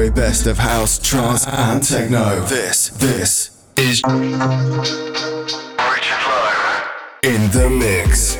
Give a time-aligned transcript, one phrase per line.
[0.00, 2.40] very best of house, trance, and techno.
[2.46, 4.22] This, this is Richard
[6.26, 6.86] Lowe
[7.22, 8.38] in the mix.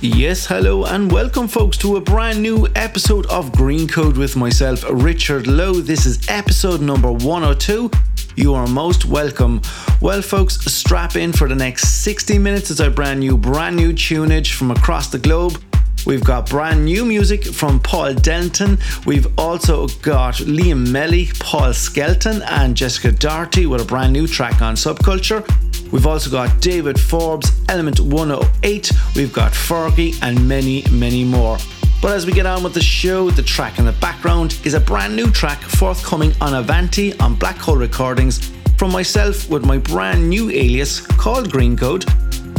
[0.00, 4.84] Yes, hello, and welcome, folks, to a brand new episode of Green Code with myself,
[4.88, 5.80] Richard Lowe.
[5.80, 7.90] This is episode number 102.
[8.36, 9.60] You are most welcome.
[10.00, 13.92] Well, folks, strap in for the next 60 minutes as I brand new, brand new
[13.92, 15.60] tunage from across the globe.
[16.04, 18.78] We've got brand new music from Paul Denton.
[19.06, 24.60] We've also got Liam Melly, Paul Skelton, and Jessica Doherty with a brand new track
[24.62, 25.46] on Subculture.
[25.92, 31.58] We've also got David Forbes, Element 108, we've got Fergie, and many, many more.
[32.00, 34.80] But as we get on with the show, the track in the background is a
[34.80, 40.28] brand new track forthcoming on Avanti on Black Hole Recordings from myself with my brand
[40.28, 42.04] new alias called Green Code.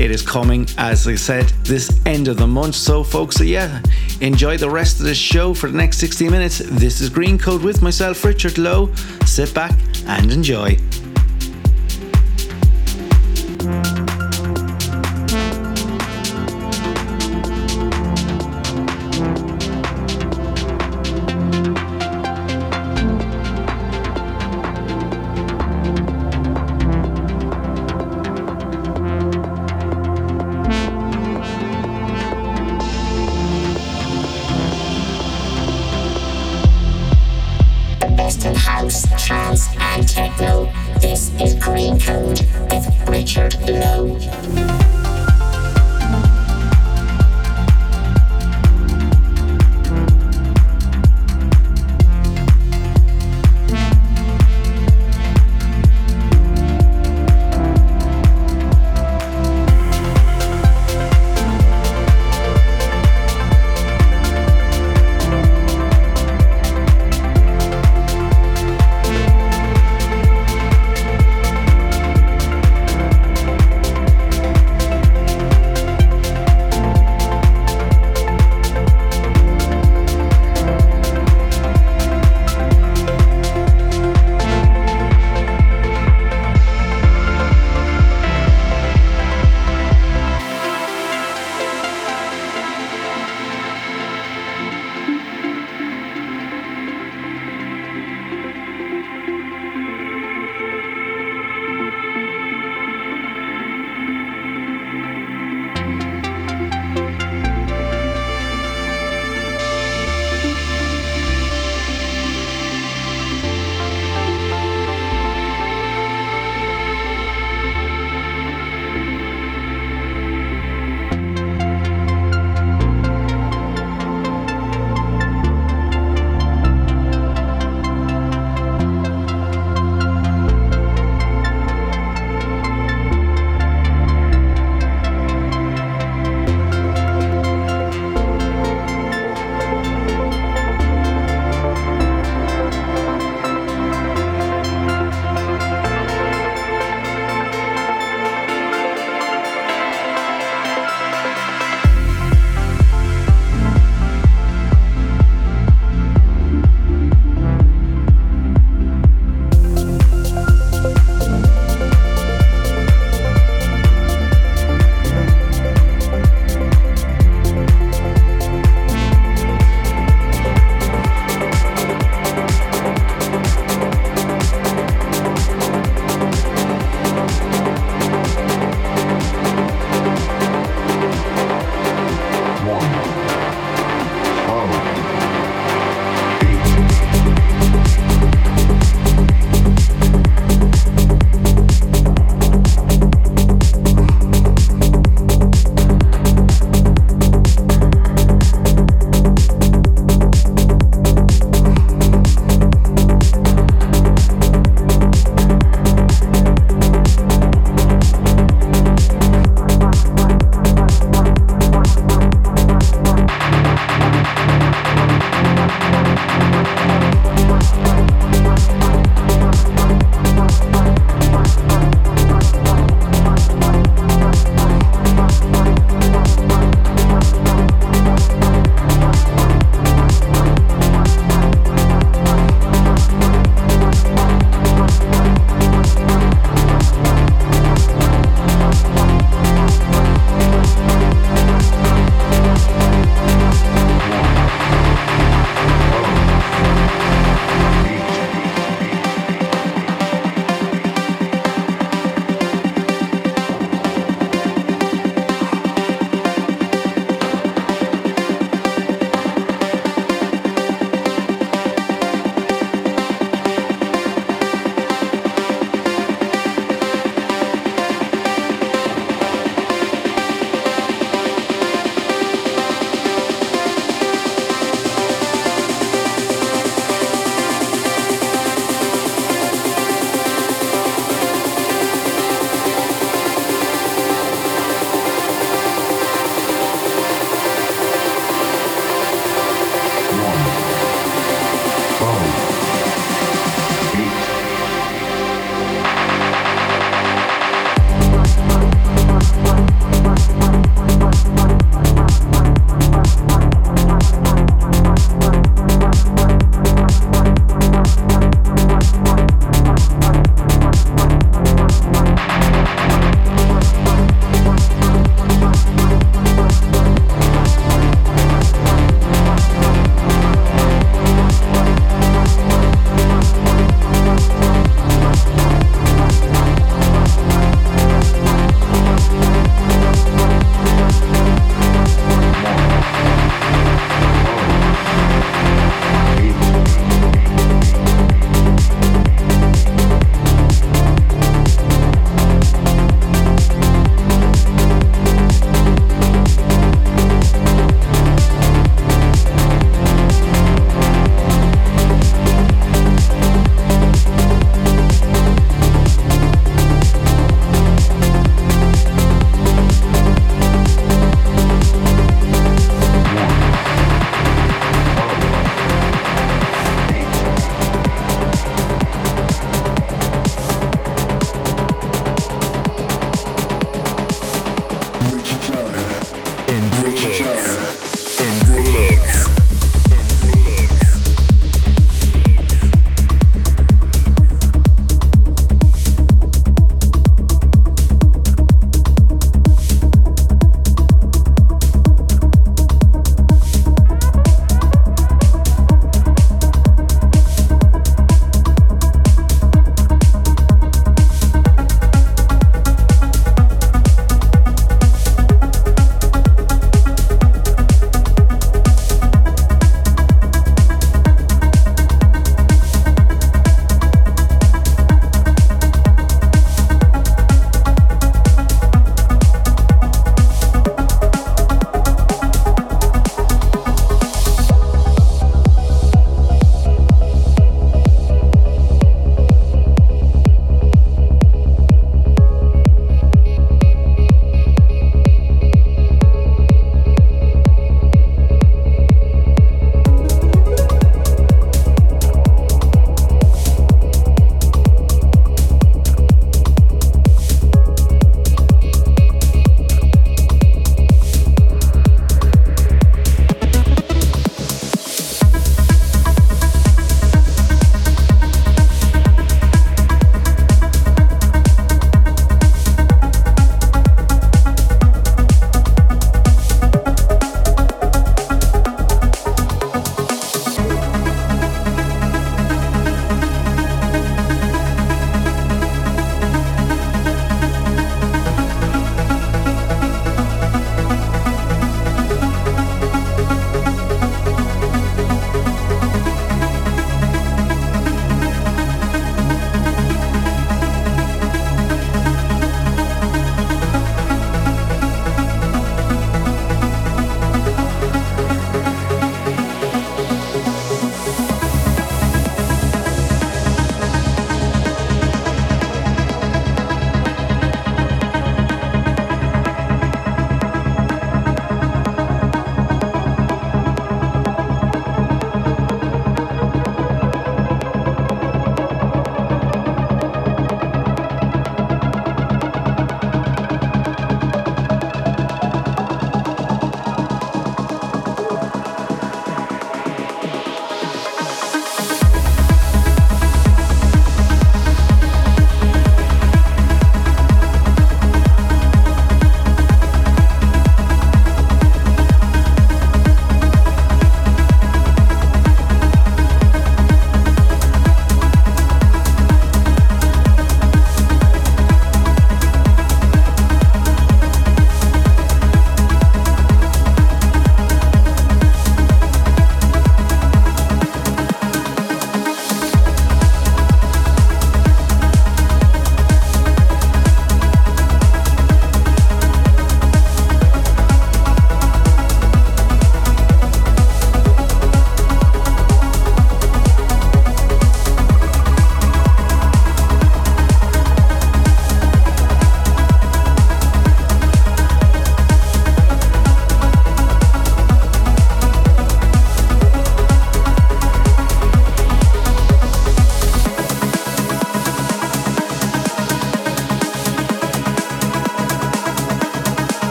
[0.00, 2.74] It is coming, as I said, this end of the month.
[2.74, 3.82] So, folks, yeah,
[4.22, 6.62] enjoy the rest of the show for the next 60 minutes.
[6.64, 8.90] This is Green Code with myself, Richard Lowe.
[9.26, 10.78] Sit back and enjoy.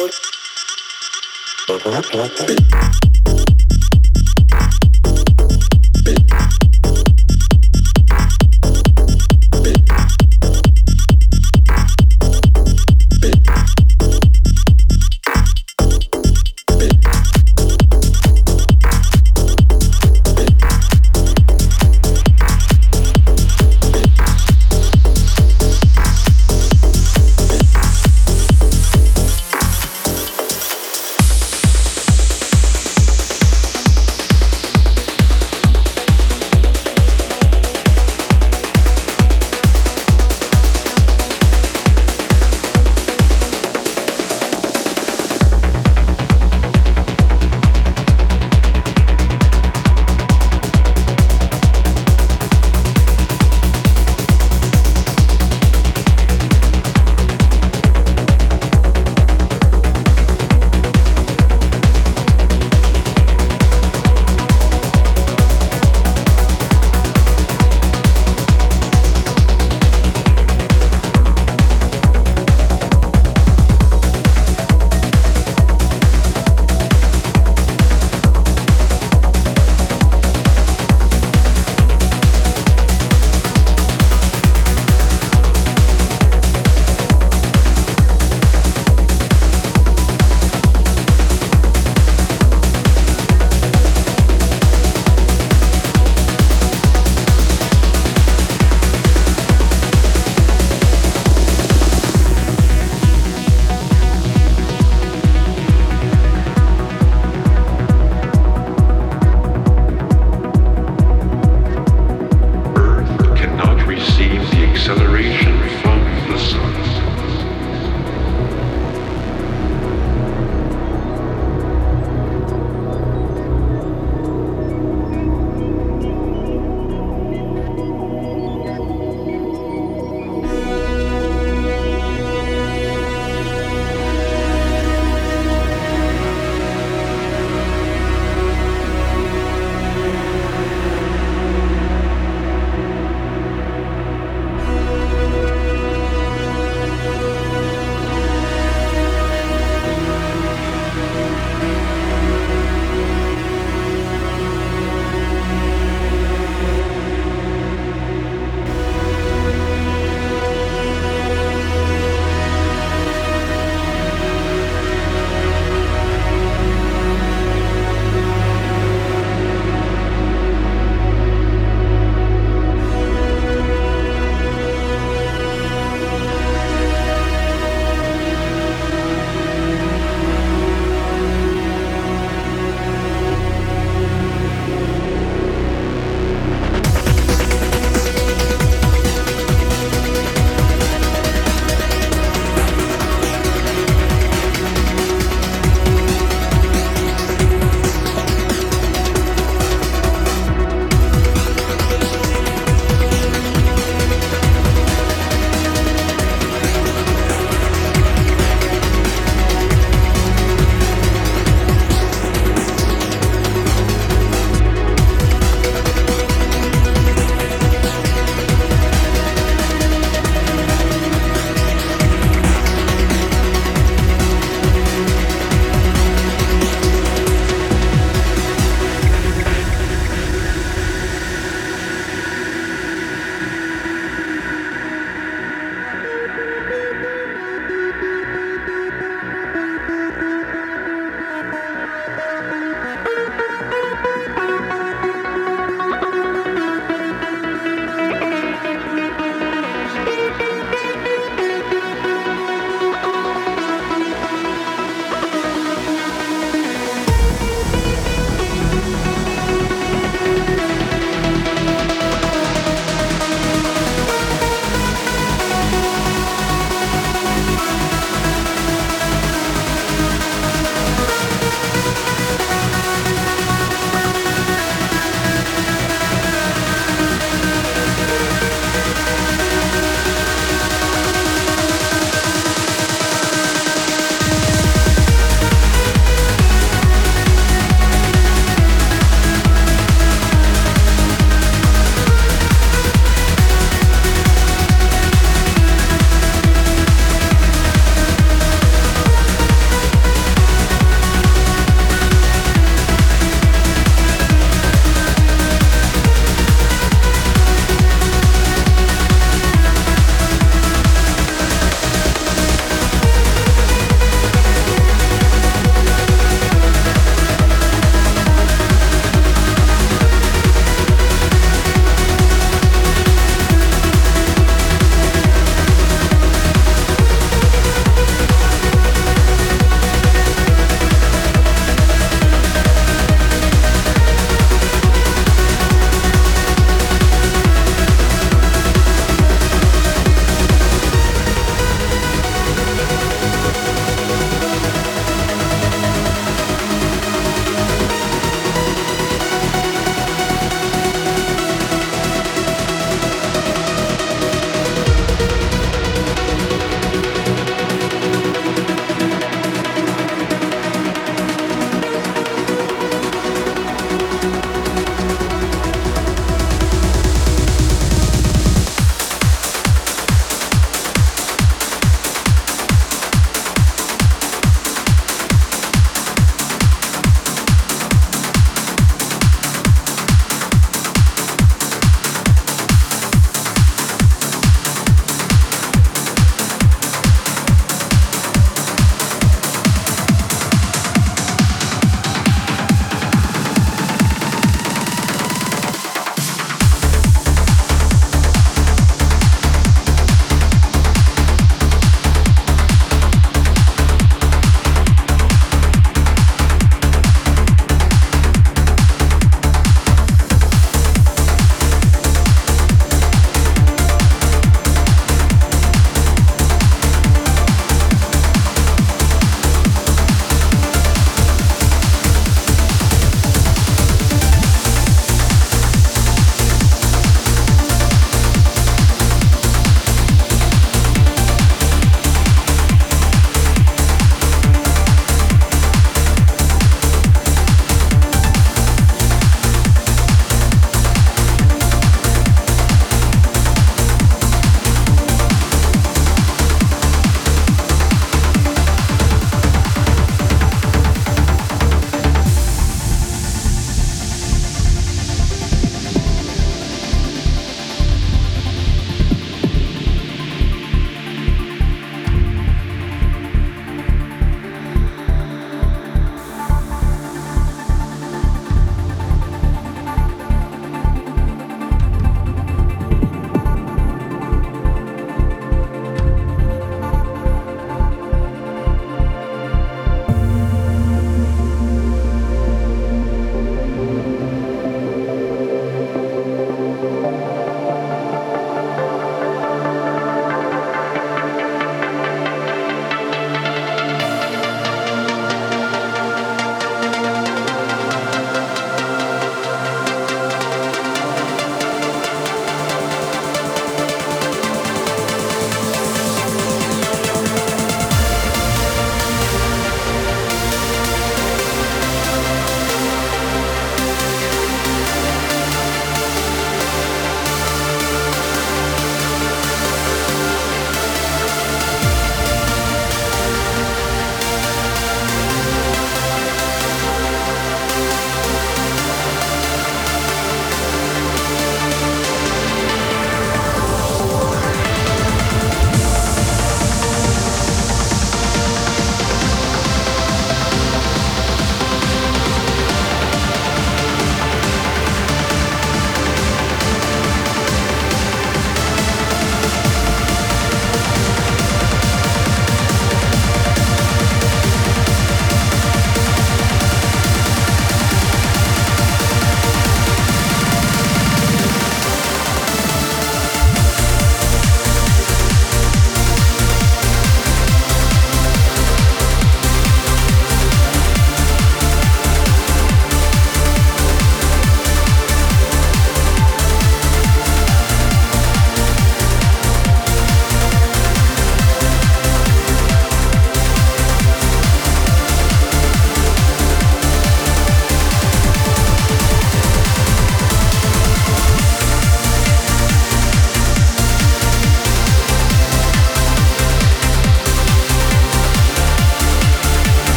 [0.00, 0.18] Has
[2.08, 3.39] called.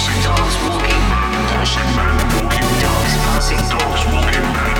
[0.00, 1.04] Passing, dogs walking,
[1.52, 4.76] passing, men walking, dogs passing, dogs walking, men.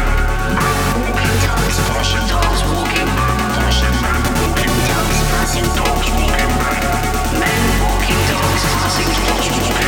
[0.97, 3.11] Walking, dogs passing, dogs walking,
[3.53, 6.81] passing, men walking, dogs passing, dogs walking, men.
[7.37, 9.80] men walking, dogs passing, dogs walking,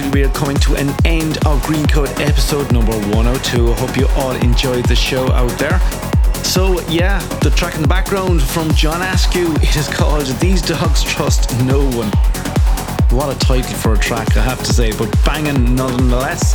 [0.00, 3.72] unfortunately, we are coming to an end of Green Code episode number 102.
[3.72, 5.78] I hope you all enjoyed the show out there.
[6.44, 11.02] So, yeah, the track in the background from John Askew, it is called These Dogs
[11.02, 12.10] Trust No One.
[13.10, 16.54] What a title for a track, I have to say, but banging nonetheless.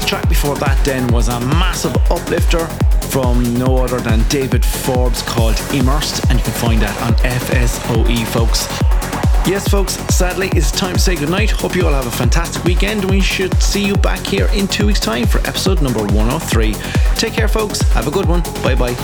[0.00, 2.66] The track before that then was a massive uplifter
[3.10, 8.26] from no other than David Forbes called Immersed, and you can find that on FSOE,
[8.28, 8.95] folks.
[9.46, 11.52] Yes, folks, sadly, it's time to say goodnight.
[11.52, 13.08] Hope you all have a fantastic weekend.
[13.08, 16.74] We should see you back here in two weeks' time for episode number 103.
[17.14, 17.80] Take care, folks.
[17.92, 18.42] Have a good one.
[18.64, 18.96] Bye bye.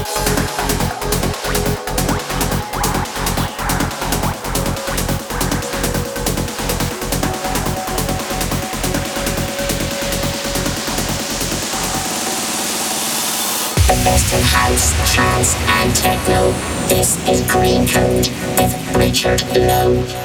[14.44, 16.50] house, trance, and techno.
[16.88, 18.28] This is Green Code
[18.58, 20.21] with Richard Lowe.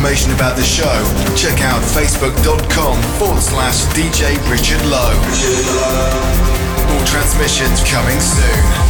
[0.00, 0.96] Information about the show,
[1.36, 5.12] check out facebook.com forward slash DJ Richard Lowe.
[6.90, 8.89] More transmissions coming soon.